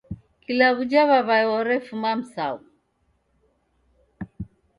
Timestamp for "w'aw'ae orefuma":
1.09-2.11